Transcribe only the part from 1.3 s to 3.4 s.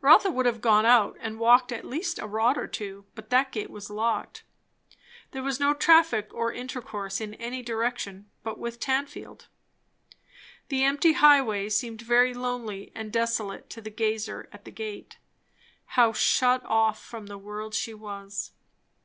walked at least a rod or two, but